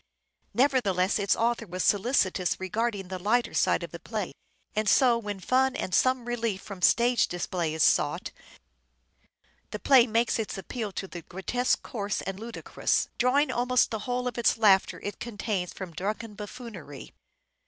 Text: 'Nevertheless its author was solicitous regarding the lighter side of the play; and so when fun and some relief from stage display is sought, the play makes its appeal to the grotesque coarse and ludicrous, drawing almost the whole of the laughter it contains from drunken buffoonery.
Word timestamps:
'Nevertheless 0.55 1.19
its 1.19 1.35
author 1.35 1.67
was 1.67 1.83
solicitous 1.83 2.59
regarding 2.59 3.09
the 3.09 3.19
lighter 3.19 3.53
side 3.53 3.83
of 3.83 3.91
the 3.91 3.99
play; 3.99 4.31
and 4.75 4.89
so 4.89 5.15
when 5.15 5.39
fun 5.39 5.75
and 5.75 5.93
some 5.93 6.25
relief 6.25 6.59
from 6.59 6.81
stage 6.81 7.27
display 7.27 7.71
is 7.75 7.83
sought, 7.83 8.31
the 9.69 9.77
play 9.77 10.07
makes 10.07 10.39
its 10.39 10.57
appeal 10.57 10.91
to 10.93 11.07
the 11.07 11.21
grotesque 11.21 11.83
coarse 11.83 12.23
and 12.23 12.39
ludicrous, 12.39 13.09
drawing 13.19 13.51
almost 13.51 13.91
the 13.91 13.99
whole 14.09 14.27
of 14.27 14.33
the 14.33 14.53
laughter 14.57 14.99
it 15.01 15.19
contains 15.19 15.71
from 15.71 15.93
drunken 15.93 16.33
buffoonery. 16.33 17.13